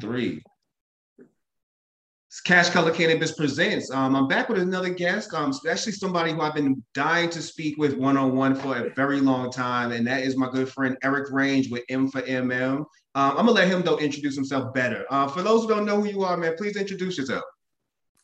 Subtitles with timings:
[0.00, 0.42] three.
[2.44, 3.90] Cash Color Cannabis presents.
[3.90, 7.76] Um, I'm back with another guest, um, especially somebody who I've been dying to speak
[7.76, 10.96] with one on one for a very long time, and that is my good friend
[11.02, 12.78] Eric Range with M for MM.
[12.78, 15.04] Um, I'm gonna let him though introduce himself better.
[15.10, 17.42] Uh, for those who don't know who you are, man, please introduce yourself.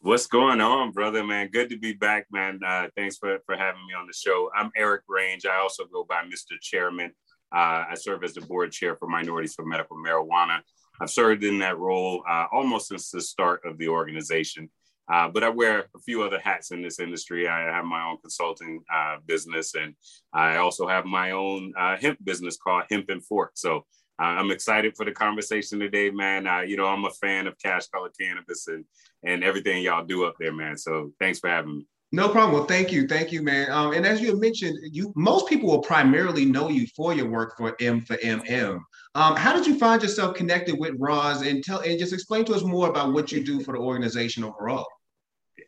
[0.00, 1.48] What's going on, brother, man?
[1.50, 2.60] Good to be back, man.
[2.64, 4.50] Uh, thanks for, for having me on the show.
[4.54, 5.44] I'm Eric Range.
[5.46, 6.60] I also go by Mr.
[6.60, 7.10] Chairman.
[7.52, 10.60] Uh, I serve as the board chair for Minorities for Medical Marijuana.
[11.00, 14.70] I've served in that role uh, almost since the start of the organization.
[15.12, 17.46] Uh, but I wear a few other hats in this industry.
[17.46, 19.94] I have my own consulting uh, business, and
[20.32, 23.52] I also have my own uh, hemp business called Hemp and Fork.
[23.54, 23.86] So
[24.18, 26.46] uh, I'm excited for the conversation today, man.
[26.46, 28.84] Uh, you know, I'm a fan of Cash Color Cannabis and
[29.22, 30.76] and everything y'all do up there, man.
[30.76, 31.86] So thanks for having me.
[32.12, 32.52] No problem.
[32.52, 33.70] Well, thank you, thank you, man.
[33.70, 37.56] Um, and as you mentioned, you most people will primarily know you for your work
[37.56, 38.80] for M for MM.
[39.16, 42.54] Um, how did you find yourself connected with Roz and tell and just explain to
[42.54, 44.86] us more about what you do for the organization overall?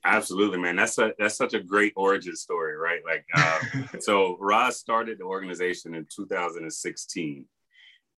[0.05, 0.77] Absolutely, man.
[0.77, 3.01] That's a that's such a great origin story, right?
[3.07, 7.47] Like, uh, so Roz started the organization in 2016.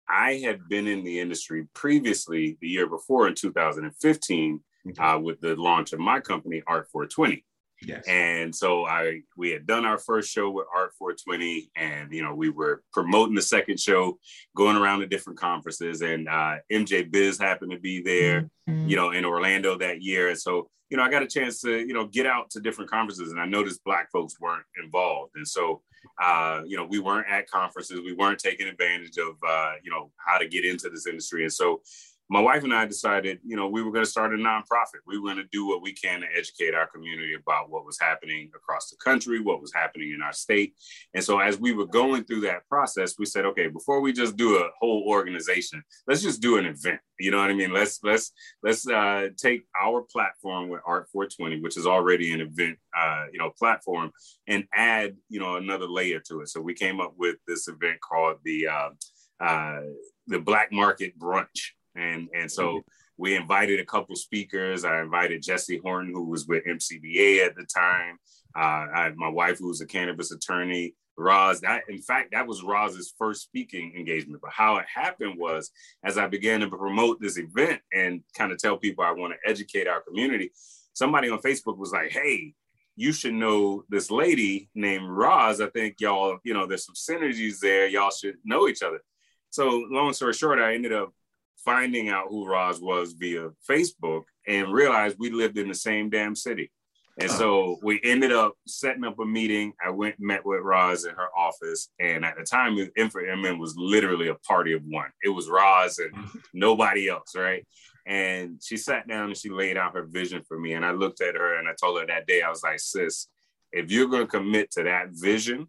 [0.08, 4.60] I had been in the industry previously the year before in 2015
[4.98, 7.44] uh, with the launch of my company Art 420.
[7.82, 8.04] Yes.
[8.06, 12.34] And so I we had done our first show with Art 420, and you know
[12.34, 14.18] we were promoting the second show,
[14.54, 18.86] going around to different conferences, and uh, MJ Biz happened to be there, mm-hmm.
[18.86, 21.78] you know, in Orlando that year, and so you know I got a chance to
[21.78, 25.48] you know get out to different conferences, and I noticed Black folks weren't involved, and
[25.48, 25.80] so
[26.22, 30.10] uh, you know we weren't at conferences, we weren't taking advantage of uh, you know
[30.16, 31.80] how to get into this industry, and so
[32.30, 35.00] my wife and I decided, you know, we were going to start a nonprofit.
[35.04, 37.98] We were going to do what we can to educate our community about what was
[38.00, 40.74] happening across the country, what was happening in our state.
[41.12, 44.36] And so as we were going through that process, we said, okay, before we just
[44.36, 47.00] do a whole organization, let's just do an event.
[47.18, 47.72] You know what I mean?
[47.72, 52.78] Let's let's let's uh, take our platform with Art 420, which is already an event,
[52.96, 54.12] uh, you know, platform,
[54.46, 56.48] and add, you know, another layer to it.
[56.48, 58.90] So we came up with this event called the uh,
[59.40, 59.80] uh
[60.28, 62.78] the Black Market Brunch and and so mm-hmm.
[63.16, 64.84] we invited a couple speakers.
[64.84, 68.18] I invited Jesse Horton, who was with MCBA at the time.
[68.56, 70.94] Uh, I my wife, who was a cannabis attorney.
[71.16, 74.40] Roz, that in fact, that was Roz's first speaking engagement.
[74.40, 75.70] But how it happened was
[76.02, 79.50] as I began to promote this event and kind of tell people I want to
[79.50, 80.50] educate our community,
[80.94, 82.54] somebody on Facebook was like, hey,
[82.96, 85.60] you should know this lady named Roz.
[85.60, 87.86] I think y'all, you know, there's some synergies there.
[87.86, 89.00] Y'all should know each other.
[89.50, 91.12] So long story short, I ended up
[91.64, 96.34] finding out who Roz was via Facebook and realized we lived in the same damn
[96.34, 96.70] city.
[97.18, 99.74] And so we ended up setting up a meeting.
[99.84, 104.28] I went met with Roz in her office, and at the time, MM was literally
[104.28, 105.10] a party of one.
[105.22, 106.14] It was Roz and
[106.54, 107.66] nobody else, right?
[108.06, 110.72] And she sat down and she laid out her vision for me.
[110.72, 113.26] And I looked at her and I told her that day, I was like, "Sis,
[113.70, 115.68] if you're going to commit to that vision,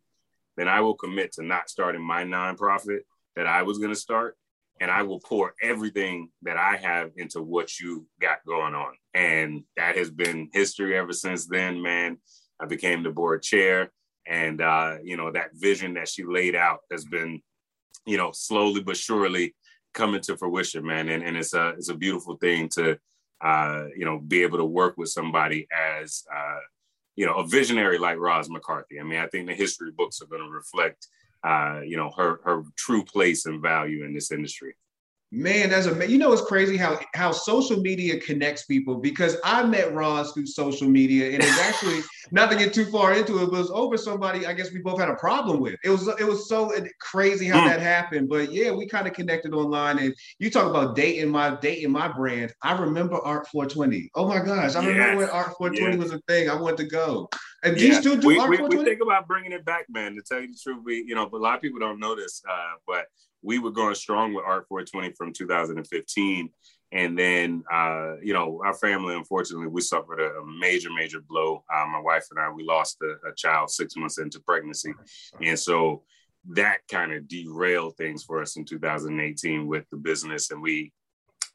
[0.55, 3.01] then I will commit to not starting my nonprofit
[3.35, 4.37] that I was going to start
[4.81, 8.93] and I will pour everything that I have into what you got going on.
[9.13, 12.17] And that has been history ever since then, man.
[12.59, 13.91] I became the board chair.
[14.27, 17.41] And, uh, you know, that vision that she laid out has been,
[18.07, 19.55] you know, slowly but surely
[19.93, 21.09] coming to fruition, man.
[21.09, 22.97] And, and it's, a, it's a beautiful thing to,
[23.39, 26.59] uh, you know, be able to work with somebody as, uh,
[27.15, 28.99] you know, a visionary like Roz McCarthy.
[28.99, 31.07] I mean, I think the history books are going to reflect
[31.43, 34.75] uh, you know, her her true place and value in this industry.
[35.33, 39.63] Man, that's a you know it's crazy how how social media connects people because I
[39.63, 43.45] met Roz through social media and it's actually not to get too far into it,
[43.45, 45.75] but it was over somebody I guess we both had a problem with.
[45.85, 47.69] It was it was so crazy how mm.
[47.69, 49.99] that happened, but yeah, we kind of connected online.
[49.99, 52.53] And you talk about dating my dating my brand.
[52.61, 54.11] I remember Art 420.
[54.15, 54.85] Oh my gosh, I yes.
[54.85, 56.03] remember when Art 420 yes.
[56.03, 56.49] was a thing.
[56.49, 57.29] I wanted to go.
[57.63, 57.87] And yeah.
[57.87, 58.77] you still do we, we, 420?
[58.77, 60.15] We think about bringing it back, man.
[60.15, 62.15] To tell you the truth, we you know, but a lot of people don't know
[62.15, 63.05] this, uh, but
[63.41, 66.49] we were going strong with Art 420 from 2015.
[66.93, 71.63] And then, uh, you know, our family, unfortunately, we suffered a, a major, major blow.
[71.73, 74.93] Uh, my wife and I, we lost a, a, child six months into pregnancy.
[75.41, 76.03] And so
[76.49, 80.51] that kind of derailed things for us in 2018 with the business.
[80.51, 80.91] And we,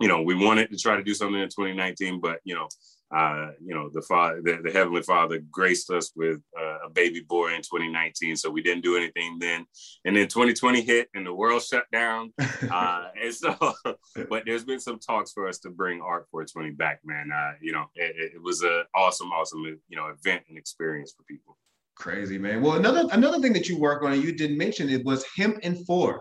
[0.01, 2.69] you know, we wanted to try to do something in 2019, but, you know,
[3.15, 7.21] uh, you know, the father, the, the, heavenly Father graced us with uh, a baby
[7.21, 9.65] boy in 2019, so we didn't do anything then.
[10.05, 12.33] And then 2020 hit, and the world shut down.
[12.71, 13.55] Uh, and so,
[14.29, 17.31] but there's been some talks for us to bring Art 420 back, man.
[17.33, 21.23] Uh, you know, it, it was an awesome, awesome, you know, event and experience for
[21.25, 21.57] people.
[21.97, 22.63] Crazy, man.
[22.63, 25.59] Well, another another thing that you work on, and you didn't mention it, was hemp
[25.63, 26.21] and fork.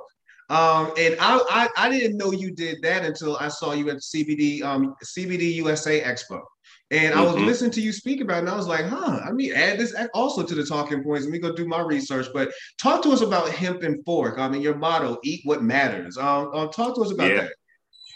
[0.49, 3.97] Um, and I, I, I didn't know you did that until I saw you at
[3.97, 6.41] CBD um, CBD USA Expo.
[6.91, 7.19] And mm-hmm.
[7.19, 7.45] I was mm-hmm.
[7.45, 9.95] listening to you speak about it, and I was like, huh, I mean, add this
[10.13, 11.25] also to the talking points.
[11.25, 12.27] Let me go do my research.
[12.31, 14.37] But talk to us about hemp and fork.
[14.37, 16.17] I mean, your motto, eat what matters.
[16.17, 17.41] Um, um talk to us about yeah.
[17.41, 17.53] that.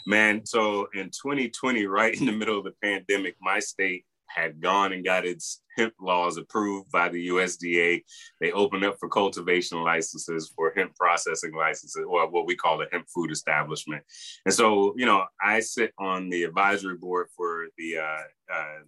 [0.05, 4.93] Man, so in 2020, right in the middle of the pandemic, my state had gone
[4.93, 8.03] and got its hemp laws approved by the USDA.
[8.39, 12.85] They opened up for cultivation licenses for hemp processing licenses, or what we call a
[12.91, 14.03] hemp food establishment.
[14.45, 18.79] And so, you know, I sit on the advisory board for the uh, uh,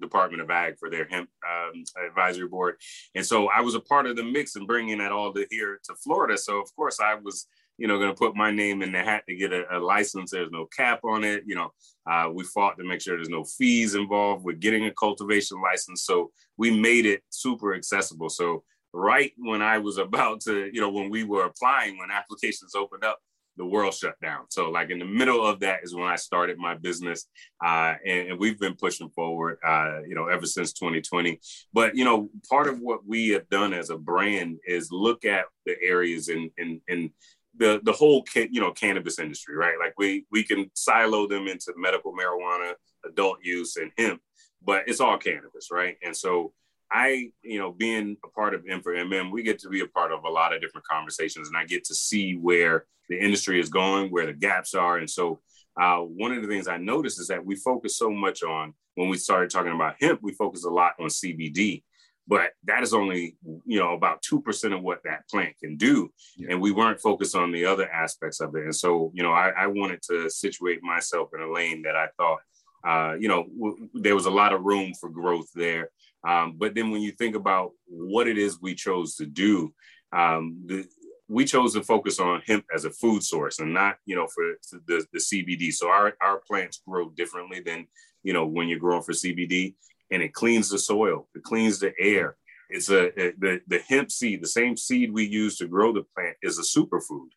[0.00, 2.76] Department of Ag for their hemp um, advisory board.
[3.14, 5.78] And so I was a part of the mix and bringing that all to here
[5.84, 6.38] to Florida.
[6.38, 7.46] So, of course, I was
[7.80, 10.30] you know, going to put my name in the hat to get a, a license.
[10.30, 11.44] There's no cap on it.
[11.46, 11.72] You know,
[12.06, 16.02] uh, we fought to make sure there's no fees involved with getting a cultivation license.
[16.04, 18.28] So we made it super accessible.
[18.28, 22.74] So right when I was about to, you know, when we were applying, when applications
[22.74, 23.18] opened up,
[23.56, 24.44] the world shut down.
[24.50, 27.26] So like in the middle of that is when I started my business,
[27.64, 31.40] uh, and, and, we've been pushing forward, uh, you know, ever since 2020.
[31.72, 35.46] But you know, part of what we have done as a brand is look at
[35.66, 37.10] the areas and and in
[37.60, 39.78] the the whole you know cannabis industry, right?
[39.78, 42.72] Like we we can silo them into medical marijuana,
[43.04, 44.20] adult use, and hemp,
[44.64, 45.96] but it's all cannabis, right?
[46.02, 46.52] And so
[46.90, 49.86] I, you know, being a part of M for MM, we get to be a
[49.86, 53.60] part of a lot of different conversations, and I get to see where the industry
[53.60, 55.40] is going, where the gaps are, and so
[55.80, 59.08] uh, one of the things I noticed is that we focus so much on when
[59.08, 61.82] we started talking about hemp, we focus a lot on CBD,
[62.30, 63.36] but that is only
[63.66, 66.10] you know about 2% of what that plant can do.
[66.36, 66.52] Yeah.
[66.52, 68.64] and we weren't focused on the other aspects of it.
[68.64, 72.06] And so you know I, I wanted to situate myself in a lane that i
[72.16, 72.40] thought
[72.88, 75.90] uh, you know w- there was a lot of room for growth there.
[76.26, 79.74] Um, but then when you think about what it is we chose to do
[80.12, 80.86] um, the,
[81.28, 84.44] we chose to focus on hemp as a food source and not you know for
[84.86, 87.86] the, the cbd so our, our plants grow differently than
[88.22, 89.74] you know when you're growing for cbd
[90.10, 92.36] and it cleans the soil, it cleans the air.
[92.68, 96.04] It's a, a the, the hemp seed, the same seed we use to grow the
[96.14, 97.28] plant is a superfood.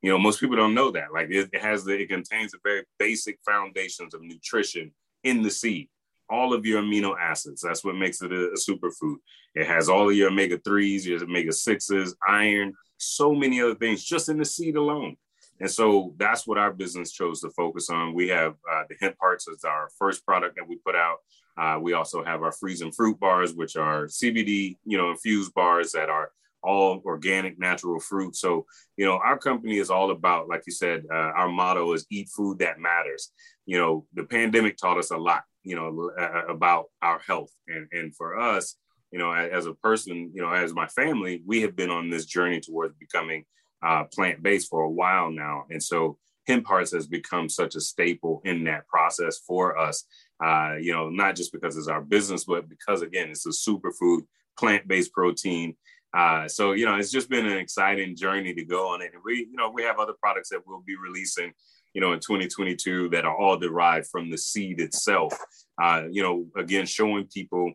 [0.00, 1.12] You know, most people don't know that.
[1.12, 4.92] Like it, it has the, it contains the very basic foundations of nutrition
[5.24, 5.88] in the seed.
[6.30, 7.62] All of your amino acids.
[7.62, 9.16] That's what makes it a, a superfood.
[9.54, 14.04] It has all of your omega threes, your omega sixes, iron, so many other things
[14.04, 15.16] just in the seed alone.
[15.60, 18.14] And so that's what our business chose to focus on.
[18.14, 21.18] We have uh, the hemp hearts as our first product that we put out.
[21.56, 25.92] Uh, we also have our freezing fruit bars, which are CBD, you know, infused bars
[25.92, 26.30] that are
[26.62, 28.36] all organic, natural fruit.
[28.36, 28.66] So,
[28.96, 32.28] you know, our company is all about, like you said, uh, our motto is eat
[32.28, 33.32] food that matters.
[33.66, 37.50] You know, the pandemic taught us a lot, you know, uh, about our health.
[37.66, 38.76] And, and for us,
[39.10, 42.26] you know, as a person, you know, as my family, we have been on this
[42.26, 43.44] journey towards becoming
[43.82, 45.64] uh, plant based for a while now.
[45.70, 50.04] And so hemp hearts has become such a staple in that process for us
[50.42, 54.20] uh, you know, not just because it's our business, but because again, it's a superfood,
[54.58, 55.76] plant-based protein.
[56.16, 59.10] Uh, so you know, it's just been an exciting journey to go on it.
[59.12, 61.52] And we, you know, we have other products that we'll be releasing,
[61.92, 65.36] you know, in 2022 that are all derived from the seed itself.
[65.80, 67.72] Uh, you know, again, showing people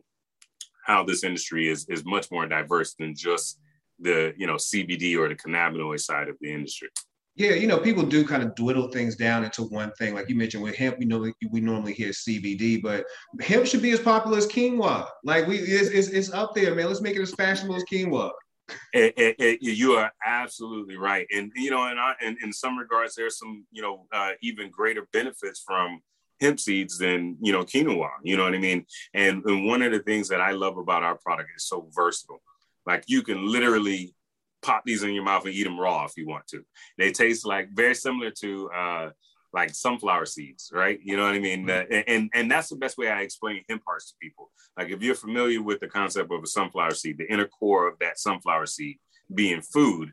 [0.86, 3.60] how this industry is is much more diverse than just
[4.04, 6.88] the you know CBD or the cannabinoid side of the industry.
[7.36, 10.14] Yeah, you know, people do kind of dwindle things down into one thing.
[10.14, 13.06] Like you mentioned with hemp, we know we normally hear CBD, but
[13.40, 15.08] hemp should be as popular as quinoa.
[15.24, 16.86] Like we, it's, it's, it's up there, man.
[16.86, 18.30] Let's make it as fashionable as quinoa.
[18.92, 22.78] It, it, it, you are absolutely right, and you know, and I, in, in some
[22.78, 26.00] regards, there's some you know uh, even greater benefits from
[26.40, 28.10] hemp seeds than you know quinoa.
[28.22, 28.86] You know what I mean?
[29.12, 32.40] And, and one of the things that I love about our product is so versatile.
[32.86, 34.14] Like you can literally
[34.62, 36.64] pop these in your mouth and eat them raw if you want to.
[36.98, 39.10] They taste like very similar to uh,
[39.52, 40.98] like sunflower seeds, right?
[41.02, 41.66] You know what I mean?
[41.66, 41.92] Mm-hmm.
[41.92, 44.50] Uh, and and that's the best way I explain hemp hearts to people.
[44.76, 47.98] Like if you're familiar with the concept of a sunflower seed, the inner core of
[48.00, 48.98] that sunflower seed
[49.32, 50.12] being food,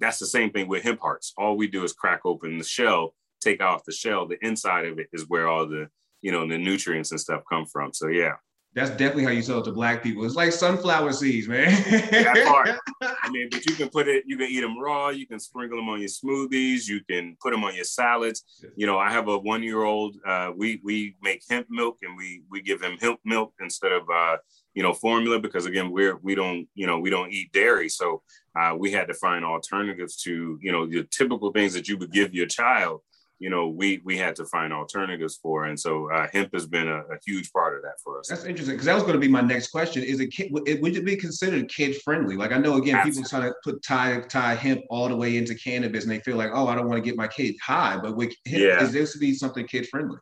[0.00, 1.34] that's the same thing with hemp hearts.
[1.36, 4.26] All we do is crack open the shell, take off the shell.
[4.26, 5.88] The inside of it is where all the
[6.22, 7.92] you know the nutrients and stuff come from.
[7.92, 8.34] So yeah.
[8.74, 10.24] That's definitely how you sell it to black people.
[10.24, 11.70] It's like sunflower seeds, man.
[12.10, 12.78] that part.
[13.22, 15.78] I mean, but you can put it, you can eat them raw, you can sprinkle
[15.78, 18.44] them on your smoothies, you can put them on your salads.
[18.76, 20.16] You know, I have a one-year-old.
[20.24, 24.02] Uh, we we make hemp milk and we we give him hemp milk instead of
[24.10, 24.36] uh,
[24.74, 28.22] you know formula because again we're we don't you know we don't eat dairy, so
[28.54, 32.12] uh, we had to find alternatives to you know the typical things that you would
[32.12, 33.00] give your child
[33.38, 35.66] you know, we we had to find alternatives for.
[35.66, 38.28] And so uh, hemp has been a, a, huge part of that for us.
[38.28, 40.02] That's interesting because that was going to be my next question.
[40.02, 42.36] Is it kid, would it be considered kid friendly?
[42.36, 43.22] Like I know again, Absolutely.
[43.22, 46.36] people trying to put tie tie hemp all the way into cannabis, and they feel
[46.36, 47.96] like, oh, I don't want to get my kid high.
[47.96, 48.82] But with hemp, yeah.
[48.82, 50.18] is this to be something kid friendly?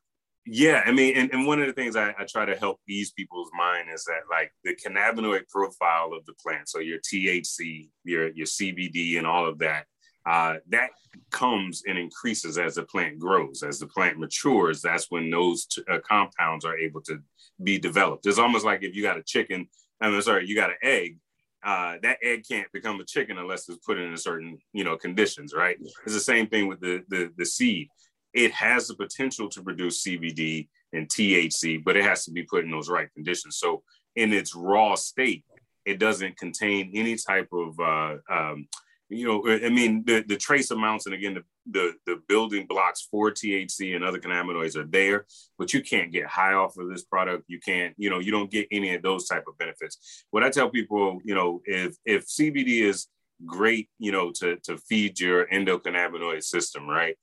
[0.48, 3.10] Yeah, I mean, and, and one of the things I, I try to help ease
[3.10, 8.30] people's mind is that like the cannabinoid profile of the plant, so your THC, your
[8.32, 9.86] your CBD, and all of that,
[10.26, 10.90] uh, that
[11.30, 13.62] comes and increases as the plant grows.
[13.62, 17.20] As the plant matures, that's when those t- uh, compounds are able to
[17.62, 18.26] be developed.
[18.26, 19.68] It's almost like if you got a chicken,
[20.00, 21.18] I'm sorry, you got an egg.
[21.64, 24.96] Uh, that egg can't become a chicken unless it's put in a certain, you know,
[24.96, 25.76] conditions, right?
[26.04, 27.88] It's the same thing with the the, the seed.
[28.34, 32.64] It has the potential to produce CBD and THC, but it has to be put
[32.64, 33.56] in those right conditions.
[33.56, 33.82] So
[34.16, 35.44] in its raw state,
[35.84, 38.68] it doesn't contain any type of uh, um,
[39.08, 43.06] you know, I mean, the, the trace amounts and again, the, the, the building blocks
[43.08, 45.26] for THC and other cannabinoids are there,
[45.58, 47.44] but you can't get high off of this product.
[47.46, 50.24] You can't, you know, you don't get any of those type of benefits.
[50.30, 53.06] What I tell people, you know, if if CBD is
[53.44, 57.16] great, you know, to to feed your endocannabinoid system, right?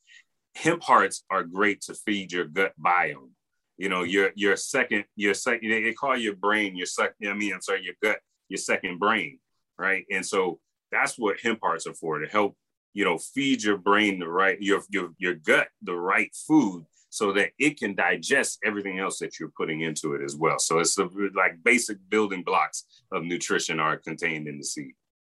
[0.56, 3.32] Hemp hearts are great to feed your gut biome.
[3.78, 7.28] You know, your your second, your second, they call your brain your second.
[7.28, 9.40] I mean, I'm sorry, your gut, your second brain,
[9.78, 10.06] right?
[10.12, 10.60] And so
[10.94, 12.56] that's what hemp hearts are for to help
[12.94, 17.32] you know feed your brain the right your your your gut the right food so
[17.32, 20.58] that it can digest everything else that you're putting into it as well.
[20.58, 24.94] So it's the like basic building blocks of nutrition are contained in the seed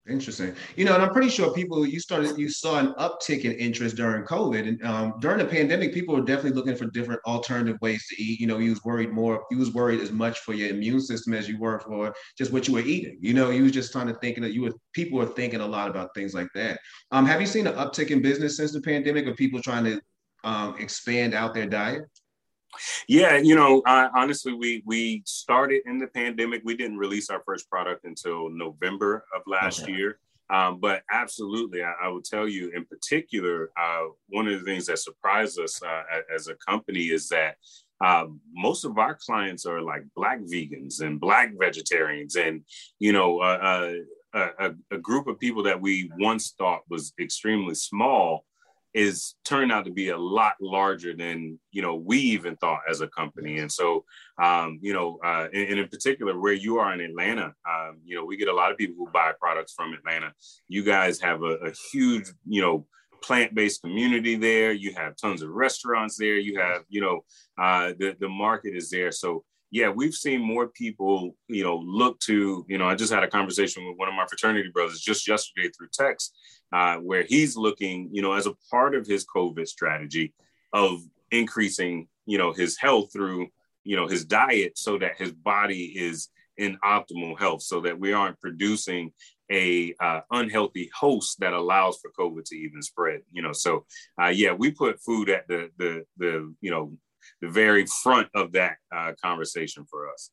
[0.09, 0.55] Interesting.
[0.75, 3.95] You know, and I'm pretty sure people you started you saw an uptick in interest
[3.95, 8.07] during COVID, and um, during the pandemic, people were definitely looking for different alternative ways
[8.07, 8.39] to eat.
[8.39, 9.43] You know, you was worried more.
[9.51, 12.67] You was worried as much for your immune system as you were for just what
[12.67, 13.19] you were eating.
[13.21, 15.67] You know, you was just trying to thinking that you were people were thinking a
[15.67, 16.79] lot about things like that.
[17.11, 20.01] Um, have you seen an uptick in business since the pandemic of people trying to
[20.43, 22.01] um, expand out their diet?
[23.07, 26.61] Yeah, you know, uh, honestly, we we started in the pandemic.
[26.63, 29.93] We didn't release our first product until November of last okay.
[29.93, 30.19] year.
[30.51, 34.87] Um, but absolutely, I, I will tell you in particular, uh, one of the things
[34.87, 37.55] that surprised us uh, as a company is that
[38.03, 42.61] uh, most of our clients are like black vegans and black vegetarians, and
[42.97, 43.93] you know, uh,
[44.33, 48.45] uh, a, a, group of people that we once thought was extremely small
[48.93, 53.01] is turned out to be a lot larger than you know we even thought as
[53.01, 53.59] a company.
[53.59, 54.05] And so
[54.41, 58.15] um, you know uh, and, and, in particular where you are in atlanta um, you
[58.15, 60.33] know we get a lot of people who buy products from atlanta.
[60.67, 62.85] You guys have a, a huge you know
[63.21, 64.71] plant-based community there.
[64.71, 66.37] You have tons of restaurants there.
[66.37, 67.21] You have you know
[67.57, 69.11] uh, the, the market is there.
[69.11, 73.23] So yeah, we've seen more people, you know, look to, you know, I just had
[73.23, 76.35] a conversation with one of my fraternity brothers just yesterday through text,
[76.73, 80.33] uh, where he's looking, you know, as a part of his COVID strategy
[80.73, 83.47] of increasing, you know, his health through,
[83.83, 88.11] you know, his diet so that his body is in optimal health so that we
[88.11, 89.11] aren't producing
[89.51, 93.53] a uh, unhealthy host that allows for COVID to even spread, you know.
[93.53, 93.85] So,
[94.21, 96.93] uh, yeah, we put food at the the the you know
[97.41, 100.31] the very front of that uh, conversation for us.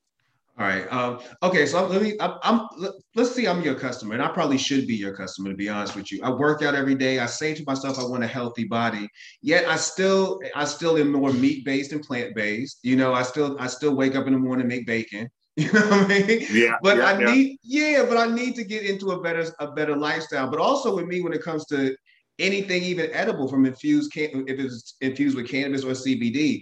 [0.58, 0.90] All right.
[0.90, 1.66] Um, okay.
[1.66, 2.14] So let me.
[2.18, 2.66] I'm, I'm.
[3.14, 3.46] Let's see.
[3.46, 5.50] I'm your customer, and I probably should be your customer.
[5.50, 7.18] To be honest with you, I work out every day.
[7.18, 9.06] I say to myself, I want a healthy body.
[9.42, 12.78] Yet I still, I still am more meat based and plant based.
[12.82, 15.28] You know, I still, I still wake up in the morning, make bacon.
[15.58, 16.46] You know what I mean?
[16.50, 16.76] Yeah.
[16.82, 17.32] But yeah, I yeah.
[17.32, 20.50] need, yeah, but I need to get into a better, a better lifestyle.
[20.50, 21.96] But also with me, when it comes to
[22.38, 26.60] anything even edible from infused, if it's infused with cannabis or CBD,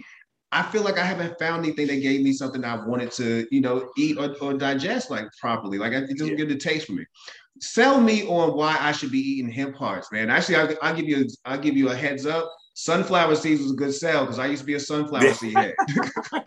[0.55, 3.59] I feel like I haven't found anything that gave me something I wanted to, you
[3.59, 5.77] know, eat or, or digest like properly.
[5.77, 6.45] Like it doesn't yeah.
[6.45, 7.05] get the taste for me.
[7.59, 10.29] Sell me on why I should be eating hemp hearts, man.
[10.29, 12.49] Actually, I'll, I'll give you a, I'll give you a heads up.
[12.73, 15.75] Sunflower seeds was a good sell because I used to be a sunflower seed head.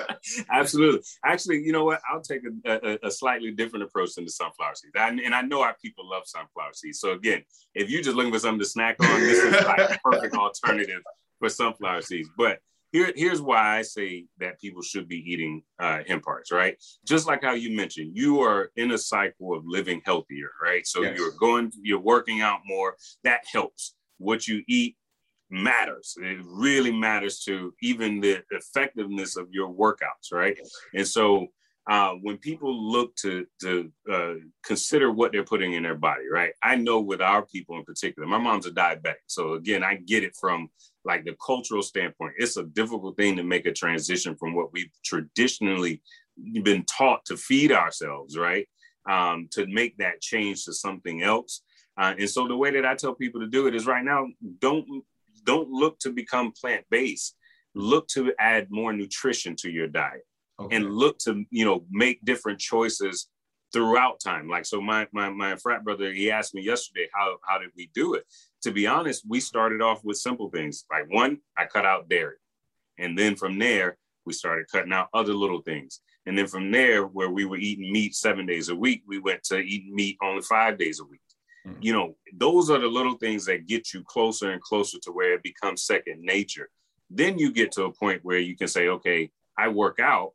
[0.50, 1.00] Absolutely.
[1.24, 2.00] Actually, you know what?
[2.10, 4.94] I'll take a, a, a, slightly different approach than the sunflower seeds.
[4.96, 7.00] I, and I know our people love sunflower seeds.
[7.00, 7.42] So again,
[7.74, 11.02] if you're just looking for something to snack on, this is like a perfect alternative
[11.38, 12.28] for sunflower seeds.
[12.36, 12.60] But
[12.92, 16.76] here, here's why I say that people should be eating uh, hemp hearts, right?
[17.06, 20.86] Just like how you mentioned, you are in a cycle of living healthier, right?
[20.86, 21.18] So yes.
[21.18, 22.96] you're going, you're working out more.
[23.24, 23.94] That helps.
[24.18, 24.96] What you eat
[25.50, 26.16] matters.
[26.20, 30.56] It really matters to even the effectiveness of your workouts, right?
[30.94, 31.48] And so
[31.90, 34.34] uh, when people look to to uh,
[34.64, 36.52] consider what they're putting in their body, right?
[36.62, 40.22] I know with our people in particular, my mom's a diabetic, so again, I get
[40.22, 40.68] it from
[41.04, 42.34] like the cultural standpoint.
[42.38, 46.00] It's a difficult thing to make a transition from what we've traditionally
[46.62, 48.68] been taught to feed ourselves, right?
[49.08, 51.62] Um, to make that change to something else.
[51.98, 54.26] Uh, and so the way that I tell people to do it is right now,
[54.60, 54.86] don't
[55.44, 57.36] don't look to become plant based.
[57.74, 60.24] Look to add more nutrition to your diet,
[60.62, 60.76] okay.
[60.76, 63.28] and look to you know make different choices
[63.72, 64.48] throughout time.
[64.48, 67.90] Like so, my my my frat brother he asked me yesterday how how did we
[67.94, 68.24] do it.
[68.62, 70.84] To be honest, we started off with simple things.
[70.90, 72.36] Like one, I cut out dairy,
[72.98, 76.00] and then from there we started cutting out other little things.
[76.26, 79.42] And then from there, where we were eating meat seven days a week, we went
[79.44, 81.20] to eating meat only five days a week.
[81.66, 81.82] Mm-hmm.
[81.82, 85.34] You know, those are the little things that get you closer and closer to where
[85.34, 86.68] it becomes second nature.
[87.10, 90.32] Then you get to a point where you can say, okay, I work out.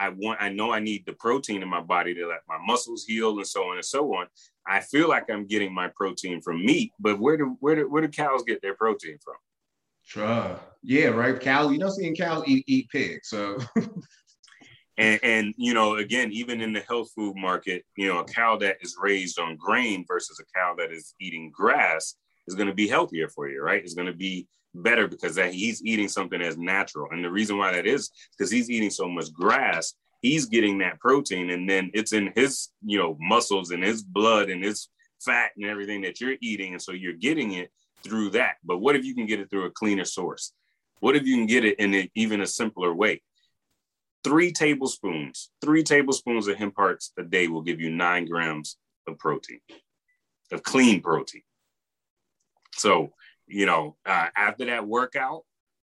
[0.00, 3.04] I want, I know I need the protein in my body to let my muscles
[3.04, 4.26] heal and so on and so on.
[4.66, 8.02] I feel like I'm getting my protein from meat, but where do where do where
[8.02, 9.36] do cows get their protein from?
[10.02, 10.58] Sure.
[10.82, 11.38] Yeah, right.
[11.38, 13.28] Cow, you know, seeing cows eat eat pigs.
[13.28, 13.58] So
[15.00, 18.58] And, and you know, again, even in the health food market, you know, a cow
[18.58, 22.16] that is raised on grain versus a cow that is eating grass
[22.46, 23.82] is going to be healthier for you, right?
[23.82, 27.08] It's going to be better because that he's eating something that's natural.
[27.10, 31.00] And the reason why that is because he's eating so much grass, he's getting that
[31.00, 34.88] protein, and then it's in his, you know, muscles and his blood and his
[35.20, 37.70] fat and everything that you're eating, and so you're getting it
[38.02, 38.54] through that.
[38.64, 40.52] But what if you can get it through a cleaner source?
[41.00, 43.22] What if you can get it in a, even a simpler way?
[44.22, 49.18] three tablespoons, three tablespoons of hemp hearts a day will give you nine grams of
[49.18, 49.60] protein,
[50.52, 51.42] of clean protein.
[52.74, 53.12] So,
[53.50, 55.42] you know, uh, after that workout,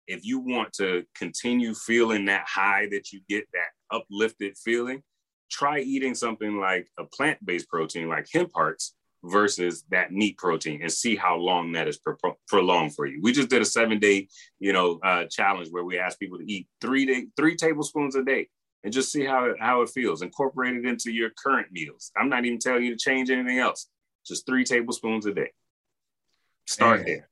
[0.06, 5.02] if you want to continue feeling that high that you get, that uplifted feeling,
[5.50, 8.94] try eating something like a plant based protein like hemp hearts
[9.24, 13.20] versus that meat protein and see how long that is pro- prolonged for you.
[13.22, 14.28] We just did a seven day,
[14.58, 18.22] you know, uh, challenge where we asked people to eat three day, three tablespoons a
[18.22, 18.48] day
[18.82, 20.20] and just see how it, how it feels.
[20.20, 22.12] Incorporate it into your current meals.
[22.16, 23.88] I'm not even telling you to change anything else.
[24.26, 25.52] Just three tablespoons a day.
[26.66, 27.28] Start man, there.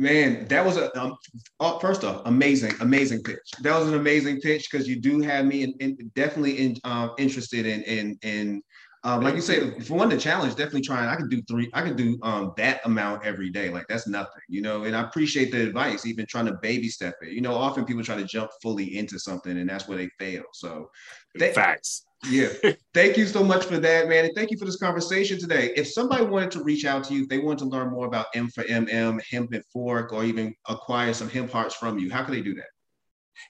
[0.00, 1.16] Man, that was a um,
[1.58, 3.50] uh, first off amazing, amazing pitch.
[3.62, 7.08] That was an amazing pitch because you do have me in, in definitely in, uh,
[7.18, 8.62] interested in in in
[9.04, 11.08] um, like you said, for one, the challenge definitely trying.
[11.08, 11.70] I can do three.
[11.72, 13.70] I can do um, that amount every day.
[13.70, 14.84] Like that's nothing, you know.
[14.84, 17.32] And I appreciate the advice, even trying to baby step it.
[17.32, 20.42] You know, often people try to jump fully into something, and that's where they fail.
[20.52, 20.90] So,
[21.38, 22.07] th- facts.
[22.24, 22.48] Yeah.
[22.94, 25.72] thank you so much for that, man, and thank you for this conversation today.
[25.76, 28.26] If somebody wanted to reach out to you, if they wanted to learn more about
[28.34, 32.24] M for MM, hemp and fork, or even acquire some hemp hearts from you, how
[32.24, 32.66] can they do that?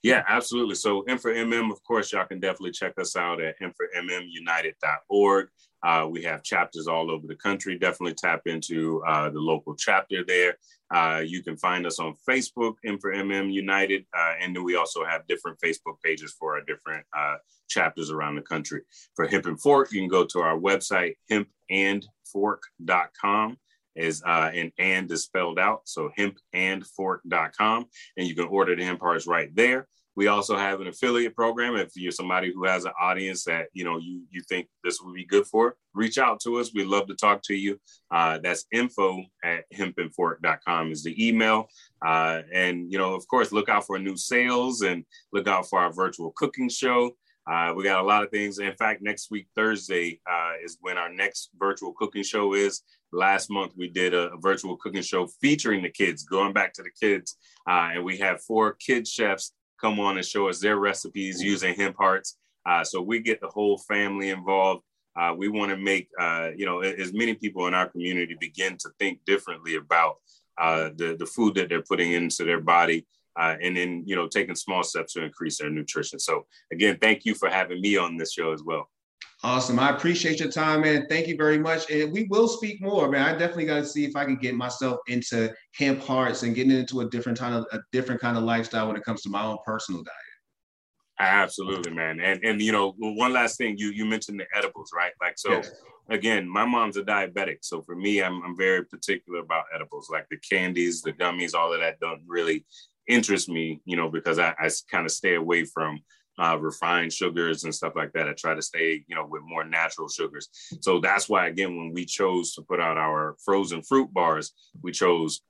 [0.03, 0.75] Yeah, absolutely.
[0.75, 5.49] So M for MM, of course, y'all can definitely check us out at m4mmunited.org.
[5.83, 7.79] Uh, we have chapters all over the country.
[7.79, 10.57] Definitely tap into uh, the local chapter there.
[10.91, 14.77] Uh, you can find us on Facebook, M for MM United, uh, and then we
[14.77, 17.37] also have different Facebook pages for our different uh,
[17.69, 18.83] chapters around the country.
[19.15, 23.59] For Hemp and Fork, you can go to our website, hempandfork.com
[23.99, 25.83] is uh, and and is spelled out.
[25.85, 27.87] So hempandfork.com.
[28.17, 29.89] And you can order the hemp hearts right there.
[30.19, 31.77] We also have an affiliate program.
[31.77, 35.15] If you're somebody who has an audience that you know you you think this would
[35.15, 36.75] be good for, reach out to us.
[36.75, 37.79] We'd love to talk to you.
[38.11, 41.69] Uh, that's info at hempandfork.com is the email.
[42.05, 45.79] Uh, and you know, of course, look out for new sales and look out for
[45.79, 47.13] our virtual cooking show.
[47.49, 48.59] Uh, we got a lot of things.
[48.59, 52.83] In fact, next week, Thursday, uh, is when our next virtual cooking show is.
[53.11, 56.91] Last month, we did a, virtual cooking show featuring the kids, going back to the
[57.01, 57.37] kids.
[57.67, 61.75] Uh, and we have four kid chefs come on and show us their recipes using
[61.75, 62.37] hemp hearts.
[62.67, 64.83] Uh, so we get the whole family involved.
[65.19, 68.77] Uh, we want to make, uh, you know, as many people in our community begin
[68.77, 70.17] to think differently about
[70.59, 73.07] the, the food that they're putting into their body
[73.39, 76.19] uh, and then you know taking small steps to increase their nutrition.
[76.19, 78.91] So again, thank you for having me on this show as well.
[79.45, 79.79] Awesome.
[79.79, 81.07] I appreciate your time, man.
[81.09, 81.89] Thank you very much.
[81.91, 83.23] And we will speak more, man.
[83.23, 86.73] I definitely got to see if I can get myself into hemp hearts and getting
[86.73, 89.45] into a different kind of a different kind of lifestyle when it comes to my
[89.45, 90.17] own personal diet.
[91.21, 92.21] Absolutely, man.
[92.21, 95.13] And and you know, one last thing, you you mentioned the edibles, right?
[95.21, 95.71] Like so yes.
[96.09, 97.59] again, my mom's a diabetic.
[97.63, 101.73] So for me, I'm I'm very particular about edibles, like the candies, the gummies, all
[101.73, 102.67] of that don't really
[103.07, 106.01] interest me, you know, because I, I kind of stay away from
[106.39, 108.29] uh, refined sugars and stuff like that.
[108.29, 110.49] I try to stay, you know, with more natural sugars.
[110.81, 114.93] So that's why, again, when we chose to put out our frozen fruit bars, we
[114.93, 115.41] chose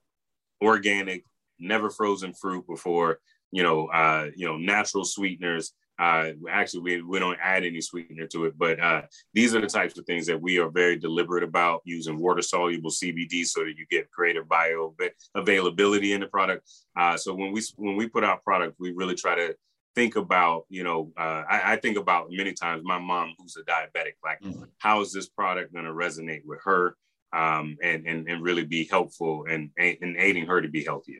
[0.63, 1.25] organic,
[1.59, 3.19] never frozen fruit before,
[3.51, 8.25] you know, uh, you know, natural sweeteners, uh, actually, we, we don't add any sweetener
[8.25, 9.01] to it, but uh,
[9.33, 12.89] these are the types of things that we are very deliberate about using water soluble
[12.89, 14.95] CBD so that you get greater bio
[15.35, 16.65] availability in the product.
[16.97, 19.53] Uh, so when we when we put out product, we really try to
[19.99, 23.63] think about you know uh, I, I, think about many times my mom who's a
[23.63, 24.63] diabetic like mm-hmm.
[24.77, 26.95] how is this product going to resonate with her
[27.33, 31.19] um, and, and and really be helpful and and aiding her to be healthier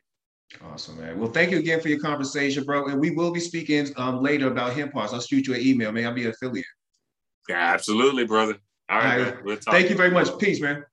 [0.66, 1.20] Awesome, man.
[1.20, 2.88] Well, thank you again for your conversation, bro.
[2.88, 5.14] And we will be speaking um, later about hemp hearts.
[5.14, 5.92] I'll shoot you an email.
[5.92, 6.66] May I be an affiliate?
[7.48, 8.58] Yeah, absolutely, brother.
[8.90, 9.20] All right.
[9.20, 9.44] All right.
[9.46, 10.36] We'll thank you very much.
[10.40, 10.84] Peace, man.